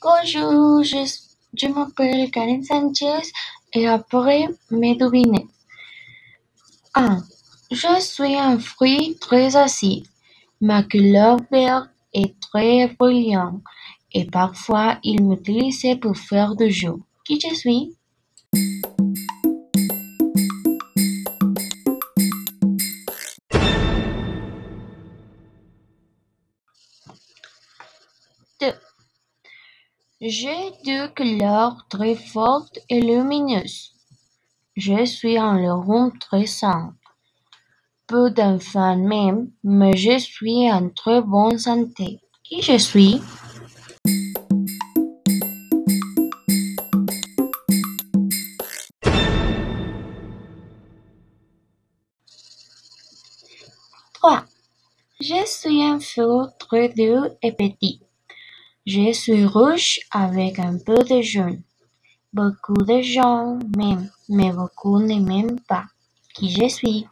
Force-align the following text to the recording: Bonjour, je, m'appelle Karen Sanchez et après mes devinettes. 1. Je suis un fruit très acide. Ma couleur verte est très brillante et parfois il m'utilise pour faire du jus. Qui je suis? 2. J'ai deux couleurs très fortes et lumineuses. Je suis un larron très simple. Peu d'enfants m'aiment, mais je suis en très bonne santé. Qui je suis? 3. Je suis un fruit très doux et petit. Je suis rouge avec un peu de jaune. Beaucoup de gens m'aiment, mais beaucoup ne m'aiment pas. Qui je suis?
Bonjour, 0.00 0.84
je, 0.84 1.66
m'appelle 1.74 2.30
Karen 2.30 2.62
Sanchez 2.62 3.32
et 3.72 3.88
après 3.88 4.46
mes 4.70 4.94
devinettes. 4.94 5.48
1. 6.94 7.20
Je 7.72 8.00
suis 8.00 8.36
un 8.36 8.60
fruit 8.60 9.16
très 9.20 9.56
acide. 9.56 10.06
Ma 10.60 10.84
couleur 10.84 11.38
verte 11.50 11.90
est 12.12 12.38
très 12.40 12.86
brillante 12.96 13.60
et 14.12 14.24
parfois 14.24 14.98
il 15.02 15.24
m'utilise 15.24 15.84
pour 16.00 16.16
faire 16.16 16.54
du 16.54 16.70
jus. 16.70 17.02
Qui 17.24 17.40
je 17.40 17.54
suis? 17.56 17.96
2. 28.60 28.87
J'ai 30.20 30.72
deux 30.84 31.06
couleurs 31.16 31.86
très 31.88 32.16
fortes 32.16 32.80
et 32.88 33.00
lumineuses. 33.00 33.92
Je 34.76 35.04
suis 35.04 35.38
un 35.38 35.60
larron 35.60 36.10
très 36.18 36.44
simple. 36.44 36.96
Peu 38.08 38.28
d'enfants 38.28 38.96
m'aiment, 38.96 39.52
mais 39.62 39.96
je 39.96 40.18
suis 40.18 40.72
en 40.72 40.90
très 40.90 41.22
bonne 41.22 41.56
santé. 41.56 42.18
Qui 42.42 42.62
je 42.62 42.78
suis? 42.78 43.20
3. 54.14 54.44
Je 55.20 55.46
suis 55.46 55.84
un 55.84 56.00
fruit 56.00 56.48
très 56.58 56.88
doux 56.88 57.28
et 57.40 57.52
petit. 57.52 58.00
Je 58.90 59.12
suis 59.12 59.44
rouge 59.44 60.00
avec 60.10 60.58
un 60.58 60.78
peu 60.78 60.96
de 61.04 61.20
jaune. 61.20 61.62
Beaucoup 62.32 62.72
de 62.72 63.02
gens 63.02 63.58
m'aiment, 63.76 64.10
mais 64.30 64.50
beaucoup 64.50 64.98
ne 64.98 65.20
m'aiment 65.20 65.60
pas. 65.68 65.84
Qui 66.34 66.48
je 66.48 66.66
suis? 66.68 67.06